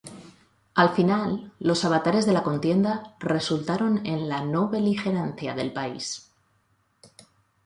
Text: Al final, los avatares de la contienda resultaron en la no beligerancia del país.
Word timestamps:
Al 0.73 0.89
final, 0.95 1.51
los 1.59 1.85
avatares 1.85 2.25
de 2.25 2.33
la 2.33 2.41
contienda 2.41 3.15
resultaron 3.19 4.03
en 4.03 4.27
la 4.29 4.43
no 4.43 4.67
beligerancia 4.67 5.53
del 5.53 5.71
país. 5.73 6.33